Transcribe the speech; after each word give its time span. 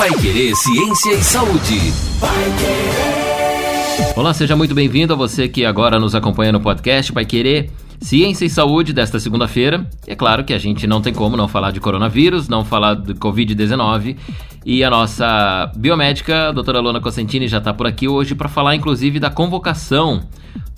Pai 0.00 0.08
Querer 0.12 0.56
Ciência 0.56 1.12
e 1.12 1.22
Saúde. 1.22 1.92
Pai 2.18 2.44
Querer. 2.58 4.16
Olá, 4.16 4.32
seja 4.32 4.56
muito 4.56 4.74
bem-vindo 4.74 5.12
a 5.12 5.16
você 5.16 5.46
que 5.46 5.62
agora 5.62 5.98
nos 5.98 6.14
acompanha 6.14 6.50
no 6.50 6.58
podcast 6.58 7.12
Pai 7.12 7.26
Querer 7.26 7.70
Ciência 8.00 8.46
e 8.46 8.48
Saúde 8.48 8.94
desta 8.94 9.20
segunda-feira. 9.20 9.86
É 10.06 10.16
claro 10.16 10.42
que 10.42 10.54
a 10.54 10.58
gente 10.58 10.86
não 10.86 11.02
tem 11.02 11.12
como 11.12 11.36
não 11.36 11.46
falar 11.46 11.70
de 11.70 11.80
coronavírus, 11.80 12.48
não 12.48 12.64
falar 12.64 12.94
de 12.94 13.12
Covid-19. 13.12 14.16
E 14.64 14.82
a 14.82 14.88
nossa 14.88 15.70
biomédica, 15.76 16.48
a 16.48 16.52
doutora 16.52 16.80
Lona 16.80 17.02
Cosentini, 17.02 17.46
já 17.46 17.58
está 17.58 17.74
por 17.74 17.86
aqui 17.86 18.08
hoje 18.08 18.34
para 18.34 18.48
falar, 18.48 18.74
inclusive, 18.74 19.20
da 19.20 19.28
convocação 19.28 20.22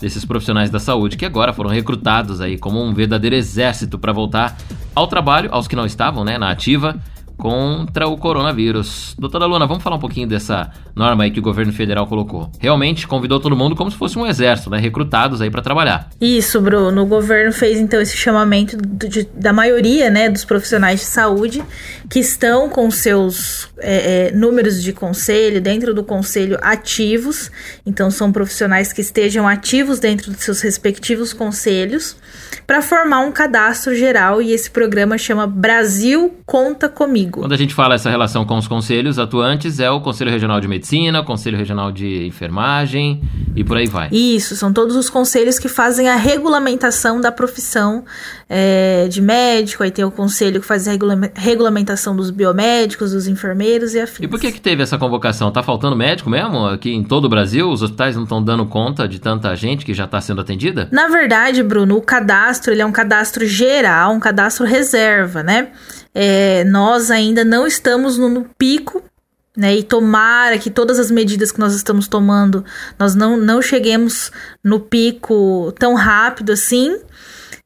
desses 0.01 0.25
profissionais 0.25 0.69
da 0.69 0.79
saúde 0.79 1.15
que 1.15 1.25
agora 1.25 1.53
foram 1.53 1.69
recrutados 1.69 2.41
aí 2.41 2.57
como 2.57 2.83
um 2.83 2.93
verdadeiro 2.93 3.37
exército 3.37 3.97
para 3.97 4.11
voltar 4.11 4.57
ao 4.93 5.07
trabalho, 5.07 5.47
aos 5.53 5.65
que 5.65 5.77
não 5.77 5.85
estavam 5.85 6.25
né, 6.25 6.37
na 6.37 6.51
ativa 6.51 6.99
contra 7.37 8.07
o 8.07 8.17
coronavírus. 8.17 9.15
Doutora 9.17 9.45
Luna, 9.45 9.65
vamos 9.65 9.83
falar 9.83 9.95
um 9.95 9.99
pouquinho 9.99 10.27
dessa 10.27 10.71
norma 10.95 11.23
aí 11.23 11.31
que 11.31 11.39
o 11.39 11.43
governo 11.43 11.73
federal 11.73 12.07
colocou. 12.07 12.51
Realmente 12.59 13.07
convidou 13.07 13.39
todo 13.39 13.55
mundo 13.55 13.75
como 13.75 13.89
se 13.91 13.97
fosse 13.97 14.17
um 14.17 14.25
exército, 14.25 14.69
né? 14.69 14.79
Recrutados 14.79 15.41
aí 15.41 15.49
para 15.49 15.61
trabalhar. 15.61 16.09
Isso, 16.21 16.61
Bruno. 16.61 17.01
O 17.01 17.05
governo 17.05 17.51
fez 17.51 17.79
então 17.79 17.99
esse 17.99 18.15
chamamento 18.15 18.77
de, 18.77 19.23
da 19.33 19.51
maioria, 19.51 20.09
né, 20.09 20.29
dos 20.29 20.45
profissionais 20.45 20.99
de 20.99 21.05
saúde 21.05 21.63
que 22.09 22.19
estão 22.19 22.69
com 22.69 22.89
seus 22.91 23.69
é, 23.79 24.27
é, 24.27 24.31
números 24.31 24.81
de 24.81 24.93
conselho 24.93 25.59
dentro 25.59 25.93
do 25.93 26.03
conselho 26.03 26.57
ativos. 26.61 27.51
Então 27.85 28.11
são 28.11 28.31
profissionais 28.31 28.93
que 28.93 29.01
estejam 29.01 29.47
ativos 29.47 29.99
dentro 29.99 30.31
dos 30.31 30.43
seus 30.43 30.61
respectivos 30.61 31.33
conselhos 31.33 32.15
para 32.67 32.81
formar 32.81 33.21
um 33.21 33.31
cadastro 33.31 33.95
geral 33.95 34.41
e 34.41 34.51
esse 34.51 34.69
programa 34.69 35.17
chama 35.17 35.47
Brasil 35.47 36.37
Conta 36.45 36.87
Comigo. 36.87 37.32
Quando 37.41 37.53
a 37.53 37.57
gente 37.57 37.73
fala 37.73 37.95
essa 37.95 38.09
relação 38.09 38.45
com 38.45 38.57
os 38.57 38.67
conselhos 38.67 39.17
atuantes, 39.17 39.79
é 39.79 39.89
o 39.89 40.01
Conselho 40.01 40.29
Regional 40.29 40.61
de 40.61 40.67
Medicina, 40.67 41.21
o 41.21 41.23
Conselho 41.23 41.57
Regional 41.57 41.91
de 41.91 42.25
Enfermagem 42.25 43.21
e 43.55 43.63
por 43.63 43.77
aí 43.77 43.87
vai. 43.87 44.09
Isso, 44.11 44.55
são 44.55 44.71
todos 44.71 44.95
os 44.95 45.09
conselhos 45.09 45.57
que 45.59 45.67
fazem 45.67 46.07
a 46.09 46.15
regulamentação 46.15 47.19
da 47.19 47.31
profissão 47.31 48.03
é, 48.49 49.07
de 49.07 49.21
médico, 49.21 49.83
aí 49.83 49.91
tem 49.91 50.05
o 50.05 50.11
conselho 50.11 50.61
que 50.61 50.67
faz 50.67 50.87
a 50.87 50.91
regulamentação 51.35 52.15
dos 52.15 52.29
biomédicos, 52.29 53.11
dos 53.11 53.27
enfermeiros 53.27 53.93
e 53.93 53.99
afins. 53.99 54.23
E 54.23 54.27
por 54.27 54.39
que 54.39 54.51
que 54.51 54.61
teve 54.61 54.83
essa 54.83 54.97
convocação? 54.97 55.51
Tá 55.51 55.63
faltando 55.63 55.95
médico 55.95 56.29
mesmo 56.29 56.67
aqui 56.67 56.93
em 56.93 57.03
todo 57.03 57.25
o 57.25 57.29
Brasil? 57.29 57.69
Os 57.69 57.81
hospitais 57.81 58.15
não 58.15 58.23
estão 58.23 58.43
dando 58.43 58.65
conta 58.65 59.07
de 59.07 59.19
tanta 59.19 59.55
gente 59.55 59.85
que 59.85 59.93
já 59.93 60.05
está 60.05 60.21
sendo 60.21 60.41
atendida? 60.41 60.87
Na 60.91 61.07
verdade, 61.07 61.63
Bruno, 61.63 61.97
o 61.97 62.01
cadastro 62.01 62.71
ele 62.73 62.81
é 62.81 62.85
um 62.85 62.91
cadastro 62.91 63.45
geral, 63.45 64.13
um 64.13 64.19
cadastro 64.19 64.65
reserva, 64.65 65.41
né? 65.41 65.69
É, 66.13 66.63
nós 66.65 67.09
ainda 67.09 67.43
não 67.43 67.65
estamos 67.65 68.17
no, 68.17 68.45
pico 68.57 69.03
né? 69.55 69.75
E 69.75 69.83
tomara 69.83 70.57
que 70.57 70.71
todas 70.71 70.99
as 70.99 71.11
medidas 71.11 71.51
que 71.51 71.59
nós 71.59 71.73
estamos 71.75 72.07
tomando, 72.07 72.65
nós 72.97 73.13
não, 73.13 73.37
não 73.37 73.61
cheguemos 73.61 74.31
no 74.63 74.79
pico 74.79 75.71
tão 75.77 75.93
rápido 75.93 76.51
assim. 76.51 76.99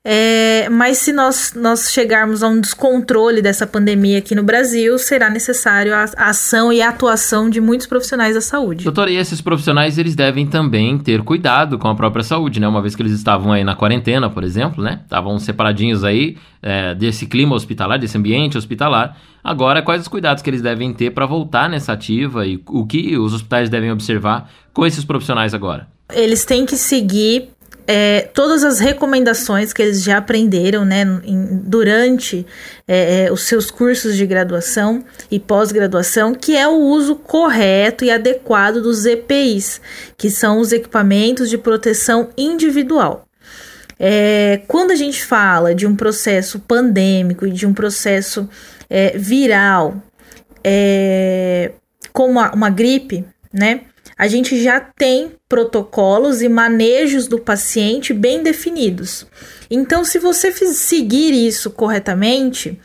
É, 0.09 0.69
mas 0.69 0.99
se 0.99 1.11
nós, 1.11 1.51
nós 1.53 1.91
chegarmos 1.91 2.41
a 2.41 2.47
um 2.47 2.61
descontrole 2.61 3.41
dessa 3.41 3.67
pandemia 3.67 4.19
aqui 4.19 4.33
no 4.33 4.41
Brasil, 4.41 4.97
será 4.97 5.29
necessário 5.29 5.93
a, 5.93 6.05
a 6.15 6.29
ação 6.29 6.71
e 6.71 6.81
a 6.81 6.87
atuação 6.87 7.49
de 7.49 7.59
muitos 7.59 7.85
profissionais 7.87 8.33
da 8.33 8.39
saúde. 8.39 8.85
Doutora, 8.85 9.11
e 9.11 9.17
esses 9.17 9.41
profissionais 9.41 9.97
eles 9.97 10.15
devem 10.15 10.47
também 10.47 10.97
ter 10.97 11.21
cuidado 11.23 11.77
com 11.77 11.89
a 11.89 11.95
própria 11.95 12.23
saúde, 12.23 12.57
né? 12.57 12.65
Uma 12.69 12.81
vez 12.81 12.95
que 12.95 13.01
eles 13.01 13.11
estavam 13.11 13.51
aí 13.51 13.65
na 13.65 13.75
quarentena, 13.75 14.29
por 14.29 14.45
exemplo, 14.45 14.81
né? 14.81 15.01
Estavam 15.03 15.37
separadinhos 15.39 16.05
aí 16.05 16.37
é, 16.61 16.95
desse 16.95 17.25
clima 17.25 17.53
hospitalar, 17.53 17.99
desse 17.99 18.17
ambiente 18.17 18.57
hospitalar. 18.57 19.17
Agora, 19.43 19.81
quais 19.81 20.03
os 20.03 20.07
cuidados 20.07 20.41
que 20.41 20.49
eles 20.49 20.61
devem 20.61 20.93
ter 20.93 21.11
para 21.11 21.25
voltar 21.25 21.69
nessa 21.69 21.91
ativa 21.91 22.47
e 22.47 22.63
o 22.69 22.85
que 22.85 23.17
os 23.17 23.33
hospitais 23.33 23.69
devem 23.69 23.91
observar 23.91 24.49
com 24.73 24.85
esses 24.85 25.03
profissionais 25.03 25.53
agora? 25.53 25.85
Eles 26.13 26.45
têm 26.45 26.65
que 26.65 26.77
seguir 26.77 27.49
é, 27.87 28.29
todas 28.33 28.65
as 28.65 28.79
recomendações 28.79 29.71
que 29.71 29.81
eles 29.81 30.03
já 30.03 30.17
aprenderam 30.17 30.83
né, 30.83 31.03
em, 31.23 31.61
durante 31.63 32.45
é, 32.85 33.25
é 33.25 33.31
os 33.31 33.43
seus 33.43 33.71
cursos 33.71 34.17
de 34.17 34.25
graduação 34.25 35.05
e 35.31 35.39
pós-graduação, 35.39 36.35
que 36.35 36.57
é 36.57 36.67
o 36.67 36.75
uso 36.75 37.15
correto 37.15 38.03
e 38.03 38.11
adequado 38.11 38.81
dos 38.81 39.05
EPIs, 39.05 39.79
que 40.17 40.29
são 40.29 40.59
os 40.59 40.73
equipamentos 40.73 41.49
de 41.49 41.57
proteção 41.57 42.29
individual. 42.37 43.25
É, 43.97 44.61
quando 44.67 44.91
a 44.91 44.95
gente 44.95 45.23
fala 45.23 45.73
de 45.73 45.87
um 45.87 45.95
processo 45.95 46.59
pandêmico 46.59 47.47
e 47.47 47.51
de 47.51 47.65
um 47.65 47.73
processo 47.73 48.49
é, 48.89 49.17
viral, 49.17 49.95
é, 50.63 51.71
como 52.11 52.31
uma, 52.31 52.51
uma 52.53 52.69
gripe, 52.69 53.23
né? 53.51 53.81
A 54.17 54.27
gente 54.27 54.61
já 54.61 54.79
tem 54.79 55.33
protocolos 55.47 56.41
e 56.41 56.49
manejos 56.49 57.27
do 57.27 57.39
paciente 57.39 58.13
bem 58.13 58.41
definidos. 58.41 59.27
Então, 59.69 60.03
se 60.03 60.17
você 60.17 60.51
seguir 60.51 61.33
isso 61.33 61.69
corretamente, 61.69 62.79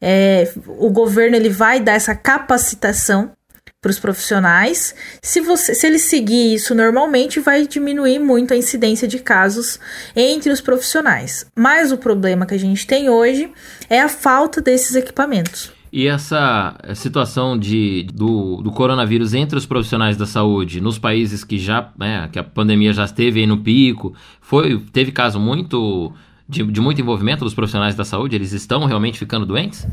é, 0.00 0.50
o 0.66 0.90
governo 0.90 1.36
ele 1.36 1.48
vai 1.48 1.80
dar 1.80 1.94
essa 1.94 2.14
capacitação 2.14 3.32
para 3.80 3.90
os 3.90 3.98
profissionais. 3.98 4.94
Se, 5.22 5.40
você, 5.40 5.74
se 5.74 5.86
ele 5.86 5.98
seguir 5.98 6.54
isso 6.54 6.74
normalmente, 6.74 7.40
vai 7.40 7.66
diminuir 7.66 8.18
muito 8.18 8.52
a 8.52 8.56
incidência 8.56 9.06
de 9.06 9.18
casos 9.18 9.78
entre 10.14 10.50
os 10.50 10.60
profissionais. 10.60 11.46
Mas 11.54 11.92
o 11.92 11.98
problema 11.98 12.46
que 12.46 12.54
a 12.54 12.58
gente 12.58 12.86
tem 12.86 13.08
hoje 13.08 13.50
é 13.88 14.00
a 14.00 14.08
falta 14.08 14.60
desses 14.60 14.96
equipamentos. 14.96 15.75
E 15.96 16.08
essa 16.08 16.74
situação 16.94 17.58
de, 17.58 18.06
do, 18.12 18.60
do 18.60 18.70
coronavírus 18.70 19.32
entre 19.32 19.56
os 19.56 19.64
profissionais 19.64 20.14
da 20.14 20.26
saúde 20.26 20.78
nos 20.78 20.98
países 20.98 21.42
que 21.42 21.56
já 21.58 21.90
né, 21.98 22.28
que 22.30 22.38
a 22.38 22.44
pandemia 22.44 22.92
já 22.92 23.06
esteve 23.06 23.40
aí 23.40 23.46
no 23.46 23.62
pico, 23.62 24.12
foi 24.38 24.78
teve 24.92 25.10
caso 25.10 25.40
muito 25.40 26.12
de, 26.46 26.62
de, 26.64 26.82
muito 26.82 27.00
envolvimento 27.00 27.44
dos 27.44 27.54
profissionais 27.54 27.94
da 27.94 28.04
saúde? 28.04 28.36
Eles 28.36 28.52
estão 28.52 28.84
realmente 28.84 29.18
ficando 29.18 29.46
doentes? 29.46 29.86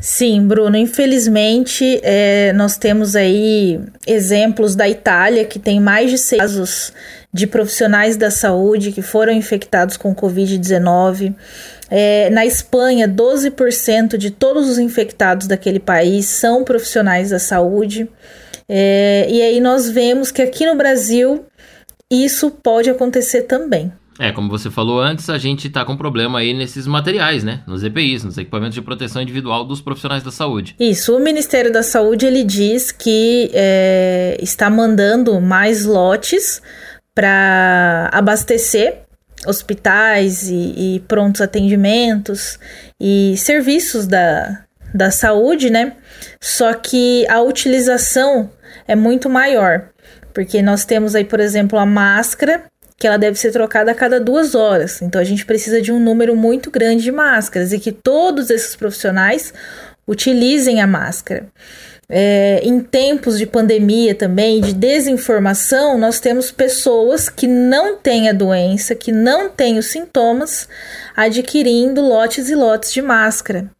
Sim, 0.00 0.48
Bruno. 0.48 0.78
Infelizmente, 0.78 2.00
é, 2.02 2.54
nós 2.54 2.78
temos 2.78 3.14
aí 3.14 3.78
exemplos 4.06 4.74
da 4.74 4.88
Itália, 4.88 5.44
que 5.44 5.58
tem 5.58 5.78
mais 5.78 6.10
de 6.10 6.16
seis 6.16 6.40
casos 6.40 6.90
de 7.32 7.46
profissionais 7.46 8.16
da 8.16 8.30
saúde 8.30 8.92
que 8.92 9.02
foram 9.02 9.32
infectados 9.32 9.96
com 9.96 10.14
Covid-19. 10.14 11.34
É, 11.88 12.30
na 12.30 12.44
Espanha, 12.44 13.08
12% 13.08 14.16
de 14.16 14.30
todos 14.30 14.68
os 14.68 14.78
infectados 14.78 15.46
daquele 15.46 15.80
país 15.80 16.26
são 16.26 16.64
profissionais 16.64 17.30
da 17.30 17.38
saúde. 17.38 18.08
É, 18.68 19.26
e 19.28 19.42
aí 19.42 19.60
nós 19.60 19.88
vemos 19.88 20.30
que 20.30 20.42
aqui 20.42 20.66
no 20.66 20.76
Brasil 20.76 21.44
isso 22.10 22.50
pode 22.50 22.90
acontecer 22.90 23.42
também. 23.42 23.92
É, 24.18 24.32
como 24.32 24.50
você 24.50 24.70
falou 24.70 25.00
antes, 25.00 25.30
a 25.30 25.38
gente 25.38 25.68
está 25.68 25.82
com 25.82 25.96
problema 25.96 26.40
aí 26.40 26.52
nesses 26.52 26.86
materiais, 26.86 27.42
né? 27.42 27.62
Nos 27.66 27.82
EPIs, 27.82 28.22
nos 28.22 28.36
equipamentos 28.36 28.74
de 28.74 28.82
proteção 28.82 29.22
individual 29.22 29.64
dos 29.64 29.80
profissionais 29.80 30.22
da 30.22 30.30
saúde. 30.30 30.76
Isso, 30.78 31.16
o 31.16 31.18
Ministério 31.18 31.72
da 31.72 31.82
Saúde 31.82 32.26
ele 32.26 32.44
diz 32.44 32.92
que 32.92 33.50
é, 33.54 34.36
está 34.42 34.68
mandando 34.68 35.40
mais 35.40 35.86
lotes 35.86 36.60
para 37.14 38.08
abastecer 38.12 39.02
hospitais 39.46 40.48
e, 40.48 40.96
e 40.96 41.00
prontos 41.08 41.40
atendimentos 41.40 42.58
e 43.00 43.34
serviços 43.36 44.06
da, 44.06 44.64
da 44.94 45.10
saúde, 45.10 45.70
né? 45.70 45.94
Só 46.40 46.74
que 46.74 47.26
a 47.28 47.40
utilização 47.40 48.50
é 48.86 48.94
muito 48.94 49.28
maior, 49.30 49.88
porque 50.34 50.60
nós 50.62 50.84
temos 50.84 51.14
aí, 51.14 51.24
por 51.24 51.40
exemplo, 51.40 51.78
a 51.78 51.86
máscara, 51.86 52.64
que 52.98 53.06
ela 53.06 53.16
deve 53.16 53.38
ser 53.38 53.50
trocada 53.50 53.90
a 53.92 53.94
cada 53.94 54.20
duas 54.20 54.54
horas. 54.54 55.00
Então 55.00 55.20
a 55.20 55.24
gente 55.24 55.46
precisa 55.46 55.80
de 55.80 55.90
um 55.90 55.98
número 55.98 56.36
muito 56.36 56.70
grande 56.70 57.02
de 57.02 57.10
máscaras 57.10 57.72
e 57.72 57.78
que 57.78 57.92
todos 57.92 58.50
esses 58.50 58.76
profissionais 58.76 59.54
utilizem 60.06 60.82
a 60.82 60.86
máscara. 60.86 61.46
É, 62.12 62.60
em 62.64 62.80
tempos 62.80 63.38
de 63.38 63.46
pandemia 63.46 64.16
também, 64.16 64.60
de 64.60 64.72
desinformação, 64.72 65.96
nós 65.96 66.18
temos 66.18 66.50
pessoas 66.50 67.28
que 67.28 67.46
não 67.46 67.96
têm 67.96 68.28
a 68.28 68.32
doença, 68.32 68.96
que 68.96 69.12
não 69.12 69.48
têm 69.48 69.78
os 69.78 69.86
sintomas, 69.86 70.68
adquirindo 71.16 72.00
lotes 72.00 72.50
e 72.50 72.56
lotes 72.56 72.92
de 72.92 73.00
máscara. 73.00 73.70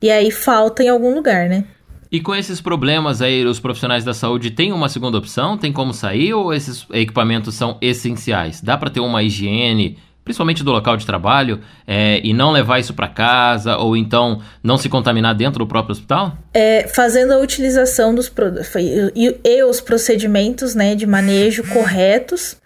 E 0.00 0.08
aí 0.08 0.30
falta 0.30 0.84
em 0.84 0.88
algum 0.88 1.12
lugar, 1.12 1.48
né? 1.48 1.64
E 2.12 2.20
com 2.20 2.34
esses 2.34 2.60
problemas 2.60 3.20
aí, 3.20 3.44
os 3.44 3.60
profissionais 3.60 4.04
da 4.04 4.14
saúde 4.14 4.50
têm 4.50 4.72
uma 4.72 4.88
segunda 4.88 5.18
opção? 5.18 5.58
Tem 5.58 5.72
como 5.72 5.92
sair 5.92 6.32
ou 6.32 6.52
esses 6.52 6.86
equipamentos 6.92 7.54
são 7.54 7.76
essenciais? 7.80 8.60
Dá 8.60 8.76
para 8.76 8.90
ter 8.90 9.00
uma 9.00 9.22
higiene 9.22 9.98
principalmente 10.30 10.62
do 10.62 10.70
local 10.70 10.96
de 10.96 11.04
trabalho, 11.04 11.60
é, 11.84 12.20
e 12.22 12.32
não 12.32 12.52
levar 12.52 12.78
isso 12.78 12.94
para 12.94 13.08
casa, 13.08 13.76
ou 13.76 13.96
então 13.96 14.40
não 14.62 14.78
se 14.78 14.88
contaminar 14.88 15.34
dentro 15.34 15.58
do 15.58 15.66
próprio 15.66 15.92
hospital? 15.92 16.38
É, 16.54 16.86
fazendo 16.86 17.32
a 17.32 17.38
utilização 17.38 18.14
dos 18.14 18.28
produtos 18.28 18.72
e, 18.76 19.36
e, 19.44 19.64
os 19.64 19.80
procedimentos 19.80 20.74
né, 20.74 20.94
de 20.94 21.04
manejo 21.04 21.64
corretos. 21.64 22.59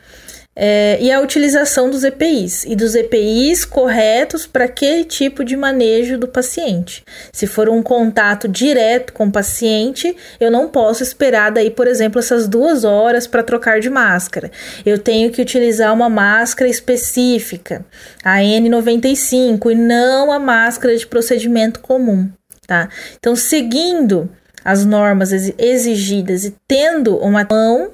É, 0.56 0.98
e 1.00 1.10
a 1.10 1.20
utilização 1.20 1.90
dos 1.90 2.04
EPIs 2.04 2.64
e 2.64 2.76
dos 2.76 2.94
EPIs 2.94 3.64
corretos 3.64 4.46
para 4.46 4.66
aquele 4.66 5.04
tipo 5.04 5.44
de 5.44 5.56
manejo 5.56 6.16
do 6.16 6.28
paciente. 6.28 7.04
Se 7.32 7.46
for 7.46 7.68
um 7.68 7.82
contato 7.82 8.46
direto 8.46 9.12
com 9.12 9.26
o 9.26 9.32
paciente, 9.32 10.16
eu 10.38 10.50
não 10.50 10.68
posso 10.68 11.02
esperar 11.02 11.50
daí, 11.50 11.70
por 11.70 11.86
exemplo, 11.86 12.20
essas 12.20 12.46
duas 12.46 12.84
horas 12.84 13.26
para 13.26 13.42
trocar 13.42 13.80
de 13.80 13.90
máscara. 13.90 14.50
Eu 14.86 14.98
tenho 14.98 15.30
que 15.30 15.42
utilizar 15.42 15.92
uma 15.92 16.08
máscara 16.08 16.70
específica, 16.70 17.84
a 18.22 18.38
N95, 18.38 19.72
e 19.72 19.74
não 19.74 20.30
a 20.30 20.38
máscara 20.38 20.96
de 20.96 21.06
procedimento 21.06 21.80
comum, 21.80 22.28
tá? 22.66 22.88
Então, 23.18 23.34
seguindo 23.34 24.30
as 24.64 24.84
normas 24.84 25.30
exigidas 25.32 26.44
e 26.44 26.54
tendo 26.66 27.16
uma 27.18 27.46
mão 27.50 27.90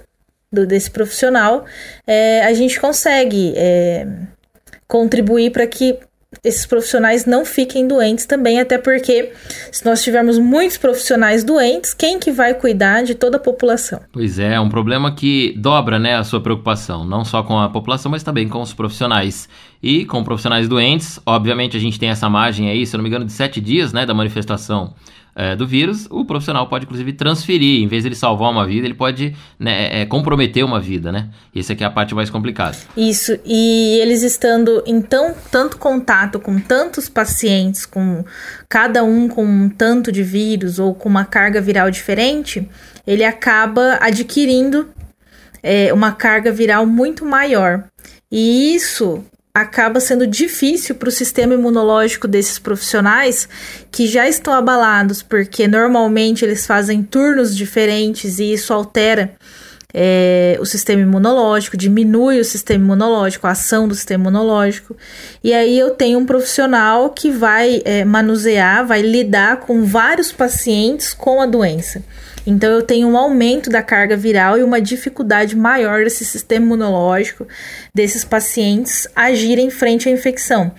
do, 0.52 0.66
desse 0.66 0.90
profissional, 0.90 1.64
é, 2.06 2.44
a 2.44 2.52
gente 2.52 2.80
consegue 2.80 3.52
é, 3.56 4.06
contribuir 4.86 5.50
para 5.50 5.66
que 5.66 5.98
esses 6.44 6.64
profissionais 6.64 7.26
não 7.26 7.44
fiquem 7.44 7.88
doentes 7.88 8.24
também, 8.24 8.60
até 8.60 8.78
porque 8.78 9.32
se 9.72 9.84
nós 9.84 10.02
tivermos 10.02 10.38
muitos 10.38 10.76
profissionais 10.76 11.42
doentes, 11.42 11.92
quem 11.92 12.20
que 12.20 12.30
vai 12.30 12.54
cuidar 12.54 13.02
de 13.02 13.16
toda 13.16 13.36
a 13.36 13.40
população? 13.40 14.00
Pois 14.12 14.38
é, 14.38 14.54
é 14.54 14.60
um 14.60 14.68
problema 14.68 15.12
que 15.12 15.52
dobra, 15.58 15.98
né, 15.98 16.14
a 16.14 16.22
sua 16.22 16.40
preocupação, 16.40 17.04
não 17.04 17.24
só 17.24 17.42
com 17.42 17.58
a 17.58 17.68
população, 17.68 18.12
mas 18.12 18.22
também 18.22 18.48
com 18.48 18.62
os 18.62 18.72
profissionais. 18.72 19.48
E 19.82 20.04
com 20.04 20.22
profissionais 20.22 20.68
doentes, 20.68 21.18
obviamente 21.26 21.76
a 21.76 21.80
gente 21.80 21.98
tem 21.98 22.10
essa 22.10 22.28
margem 22.28 22.70
aí, 22.70 22.86
se 22.86 22.96
não 22.96 23.02
me 23.02 23.08
engano, 23.08 23.24
de 23.24 23.32
sete 23.32 23.60
dias, 23.60 23.92
né, 23.92 24.06
da 24.06 24.14
manifestação 24.14 24.94
é, 25.34 25.54
do 25.54 25.66
vírus, 25.66 26.06
o 26.10 26.24
profissional 26.24 26.68
pode 26.68 26.84
inclusive 26.84 27.12
transferir, 27.12 27.82
em 27.82 27.86
vez 27.86 28.02
de 28.02 28.08
ele 28.08 28.14
salvar 28.16 28.50
uma 28.50 28.66
vida, 28.66 28.86
ele 28.86 28.94
pode 28.94 29.34
né, 29.58 29.86
é, 29.86 30.00
é 30.02 30.06
comprometer 30.06 30.64
uma 30.64 30.80
vida, 30.80 31.12
né? 31.12 31.28
Essa 31.54 31.72
aqui 31.72 31.84
é 31.84 31.86
a 31.86 31.90
parte 31.90 32.14
mais 32.14 32.30
complicada. 32.30 32.76
Isso, 32.96 33.38
e 33.44 33.98
eles 34.00 34.22
estando 34.22 34.82
em 34.86 35.00
tão, 35.00 35.34
tanto 35.50 35.78
contato 35.78 36.38
com 36.38 36.58
tantos 36.58 37.08
pacientes, 37.08 37.86
com 37.86 38.24
cada 38.68 39.04
um 39.04 39.28
com 39.28 39.44
um 39.44 39.68
tanto 39.68 40.10
de 40.10 40.22
vírus 40.22 40.78
ou 40.78 40.94
com 40.94 41.08
uma 41.08 41.24
carga 41.24 41.60
viral 41.60 41.90
diferente, 41.90 42.68
ele 43.06 43.24
acaba 43.24 43.98
adquirindo 44.00 44.88
é, 45.62 45.92
uma 45.92 46.12
carga 46.12 46.52
viral 46.52 46.86
muito 46.86 47.24
maior. 47.24 47.84
E 48.30 48.74
isso 48.74 49.24
acaba 49.54 50.00
sendo 50.00 50.26
difícil 50.26 50.94
para 50.94 51.08
o 51.08 51.12
sistema 51.12 51.54
imunológico 51.54 52.28
desses 52.28 52.58
profissionais 52.58 53.48
que 53.90 54.06
já 54.06 54.28
estão 54.28 54.52
abalados, 54.52 55.22
porque 55.22 55.66
normalmente 55.66 56.44
eles 56.44 56.66
fazem 56.66 57.02
turnos 57.02 57.56
diferentes 57.56 58.38
e 58.38 58.52
isso 58.52 58.72
altera 58.72 59.34
é, 59.92 60.56
o 60.60 60.64
sistema 60.64 61.02
imunológico, 61.02 61.76
diminui 61.76 62.40
o 62.40 62.44
sistema 62.44 62.84
imunológico, 62.84 63.46
a 63.46 63.50
ação 63.50 63.88
do 63.88 63.94
sistema 63.94 64.24
imunológico. 64.24 64.96
E 65.42 65.52
aí 65.52 65.78
eu 65.78 65.90
tenho 65.90 66.18
um 66.18 66.26
profissional 66.26 67.10
que 67.10 67.30
vai 67.30 67.82
é, 67.84 68.04
manusear, 68.04 68.86
vai 68.86 69.02
lidar 69.02 69.58
com 69.58 69.84
vários 69.84 70.32
pacientes 70.32 71.12
com 71.12 71.40
a 71.40 71.46
doença. 71.46 72.02
Então 72.46 72.70
eu 72.70 72.82
tenho 72.82 73.06
um 73.08 73.16
aumento 73.16 73.68
da 73.68 73.82
carga 73.82 74.16
viral 74.16 74.58
e 74.58 74.62
uma 74.62 74.80
dificuldade 74.80 75.54
maior 75.54 76.04
desse 76.04 76.24
sistema 76.24 76.64
imunológico 76.64 77.46
desses 77.94 78.24
pacientes 78.24 79.06
agirem 79.14 79.70
frente 79.70 80.08
à 80.08 80.12
infecção. 80.12 80.72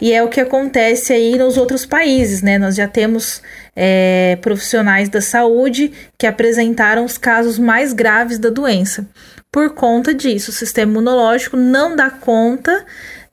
E 0.00 0.12
é 0.12 0.22
o 0.22 0.28
que 0.28 0.40
acontece 0.40 1.12
aí 1.12 1.36
nos 1.36 1.56
outros 1.56 1.86
países, 1.86 2.42
né? 2.42 2.58
Nós 2.58 2.74
já 2.76 2.86
temos 2.86 3.42
é, 3.74 4.38
profissionais 4.42 5.08
da 5.08 5.20
saúde 5.20 5.92
que 6.18 6.26
apresentaram 6.26 7.04
os 7.04 7.16
casos 7.16 7.58
mais 7.58 7.92
graves 7.92 8.38
da 8.38 8.50
doença. 8.50 9.08
Por 9.50 9.70
conta 9.70 10.12
disso, 10.12 10.50
o 10.50 10.54
sistema 10.54 10.92
imunológico 10.92 11.56
não 11.56 11.96
dá 11.96 12.10
conta 12.10 12.84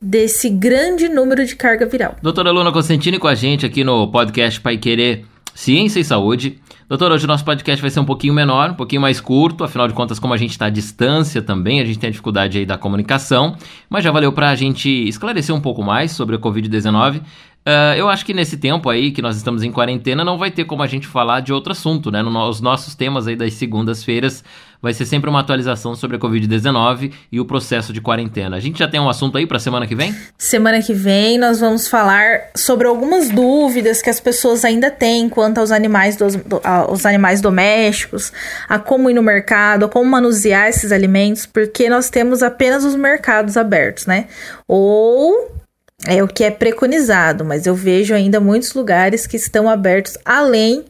desse 0.01 0.49
grande 0.49 1.09
número 1.09 1.45
de 1.45 1.55
carga 1.55 1.85
viral. 1.85 2.15
Doutora 2.21 2.51
Luna 2.51 2.71
Constantini 2.71 3.19
com 3.19 3.27
a 3.27 3.35
gente 3.35 3.65
aqui 3.65 3.83
no 3.83 4.11
podcast 4.11 4.59
Pai 4.59 4.77
Querer 4.77 5.25
Ciência 5.55 5.99
e 5.99 6.03
Saúde. 6.03 6.59
Doutor, 6.89 7.11
hoje 7.11 7.25
o 7.25 7.27
nosso 7.27 7.45
podcast 7.45 7.81
vai 7.81 7.89
ser 7.89 7.99
um 7.99 8.05
pouquinho 8.05 8.33
menor, 8.33 8.71
um 8.71 8.75
pouquinho 8.75 9.01
mais 9.01 9.21
curto, 9.21 9.63
afinal 9.63 9.87
de 9.87 9.93
contas, 9.93 10.19
como 10.19 10.33
a 10.33 10.37
gente 10.37 10.51
está 10.51 10.65
à 10.65 10.69
distância 10.69 11.41
também, 11.41 11.79
a 11.79 11.85
gente 11.85 11.97
tem 11.97 12.07
a 12.07 12.11
dificuldade 12.11 12.57
aí 12.57 12.65
da 12.65 12.77
comunicação, 12.77 13.55
mas 13.89 14.03
já 14.03 14.11
valeu 14.11 14.31
para 14.31 14.49
a 14.49 14.55
gente 14.55 14.89
esclarecer 14.89 15.55
um 15.55 15.61
pouco 15.61 15.83
mais 15.83 16.11
sobre 16.11 16.35
a 16.35 16.39
Covid-19. 16.39 17.21
Uh, 17.65 17.95
eu 17.95 18.09
acho 18.09 18.25
que 18.25 18.33
nesse 18.33 18.57
tempo 18.57 18.89
aí 18.89 19.11
que 19.11 19.21
nós 19.21 19.37
estamos 19.37 19.63
em 19.63 19.71
quarentena 19.71 20.23
não 20.25 20.37
vai 20.37 20.51
ter 20.51 20.65
como 20.65 20.83
a 20.83 20.87
gente 20.87 21.07
falar 21.07 21.39
de 21.39 21.53
outro 21.53 21.71
assunto, 21.71 22.11
né? 22.11 22.21
Nos 22.21 22.59
nossos 22.59 22.93
temas 22.93 23.25
aí 23.25 23.37
das 23.37 23.53
segundas-feiras 23.53 24.43
vai 24.81 24.93
ser 24.93 25.05
sempre 25.05 25.29
uma 25.29 25.39
atualização 25.39 25.95
sobre 25.95 26.17
a 26.17 26.19
Covid-19 26.19 27.13
e 27.31 27.39
o 27.39 27.45
processo 27.45 27.93
de 27.93 28.01
quarentena. 28.01 28.57
A 28.57 28.59
gente 28.59 28.79
já 28.79 28.87
tem 28.87 28.99
um 28.99 29.07
assunto 29.07 29.37
aí 29.37 29.47
para 29.47 29.57
semana 29.59 29.87
que 29.87 29.95
vem? 29.95 30.13
Semana 30.37 30.81
que 30.81 30.93
vem 30.93 31.37
nós 31.37 31.61
vamos 31.61 31.87
falar 31.87 32.49
sobre 32.53 32.85
algumas 32.85 33.29
dúvidas 33.29 34.01
que 34.01 34.09
as 34.09 34.19
pessoas 34.19 34.65
ainda 34.65 34.91
têm 34.91 35.29
quanto 35.29 35.59
aos 35.59 35.71
animais, 35.71 36.17
dos, 36.17 36.35
do, 36.35 36.59
aos 36.65 37.05
animais 37.05 37.39
domésticos, 37.39 38.33
a 38.67 38.77
como 38.77 39.09
ir 39.09 39.13
no 39.13 39.23
mercado, 39.23 39.85
a 39.85 39.87
como 39.87 40.09
manusear 40.09 40.67
esses 40.67 40.91
alimentos, 40.91 41.45
porque 41.45 41.89
nós 41.89 42.09
temos 42.09 42.43
apenas 42.43 42.83
os 42.83 42.95
mercados 42.95 43.55
abertos, 43.55 44.05
né? 44.05 44.27
Ou 44.67 45.62
é 46.07 46.21
o 46.23 46.27
que 46.27 46.43
é 46.43 46.51
preconizado, 46.51 47.45
mas 47.45 47.65
eu 47.65 47.75
vejo 47.75 48.13
ainda 48.13 48.39
muitos 48.39 48.73
lugares 48.73 49.25
que 49.25 49.37
estão 49.37 49.69
abertos 49.69 50.17
além 50.25 50.85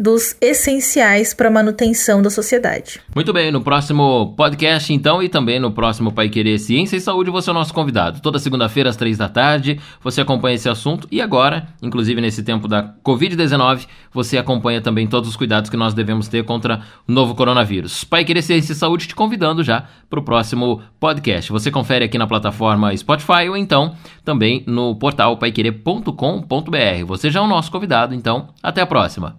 dos 0.00 0.34
essenciais 0.40 1.34
para 1.34 1.48
a 1.48 1.50
manutenção 1.50 2.22
da 2.22 2.30
sociedade. 2.30 3.02
Muito 3.14 3.34
bem, 3.34 3.52
no 3.52 3.60
próximo 3.60 4.32
podcast, 4.34 4.90
então, 4.90 5.22
e 5.22 5.28
também 5.28 5.60
no 5.60 5.72
próximo 5.72 6.10
Pai 6.10 6.30
Querer 6.30 6.58
Ciência 6.58 6.96
e 6.96 7.00
Saúde, 7.00 7.30
você 7.30 7.50
é 7.50 7.52
o 7.52 7.54
nosso 7.54 7.74
convidado. 7.74 8.20
Toda 8.20 8.38
segunda-feira, 8.38 8.88
às 8.88 8.96
três 8.96 9.18
da 9.18 9.28
tarde, 9.28 9.78
você 10.02 10.22
acompanha 10.22 10.54
esse 10.54 10.70
assunto. 10.70 11.06
E 11.10 11.20
agora, 11.20 11.68
inclusive 11.82 12.18
nesse 12.18 12.42
tempo 12.42 12.66
da 12.66 12.94
Covid-19, 13.04 13.86
você 14.10 14.38
acompanha 14.38 14.80
também 14.80 15.06
todos 15.06 15.28
os 15.28 15.36
cuidados 15.36 15.68
que 15.68 15.76
nós 15.76 15.92
devemos 15.92 16.28
ter 16.28 16.44
contra 16.44 16.80
o 17.06 17.12
novo 17.12 17.34
coronavírus. 17.34 18.02
Pai 18.02 18.24
Querer 18.24 18.40
Ciência 18.40 18.72
e 18.72 18.76
Saúde 18.76 19.06
te 19.06 19.14
convidando 19.14 19.62
já 19.62 19.84
para 20.08 20.18
o 20.18 20.22
próximo 20.22 20.80
podcast. 20.98 21.52
Você 21.52 21.70
confere 21.70 22.06
aqui 22.06 22.16
na 22.16 22.26
plataforma 22.26 22.96
Spotify 22.96 23.50
ou 23.50 23.56
então 23.56 23.94
também 24.24 24.64
no 24.66 24.94
portal 24.96 25.36
paiquerer.com.br. 25.36 27.04
Você 27.06 27.30
já 27.30 27.40
é 27.40 27.42
o 27.42 27.46
nosso 27.46 27.70
convidado, 27.70 28.14
então 28.14 28.48
até 28.62 28.80
a 28.80 28.86
próxima. 28.86 29.36